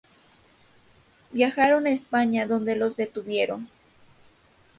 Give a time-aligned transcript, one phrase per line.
[1.31, 3.69] Viajaron a España, donde los detuvieron.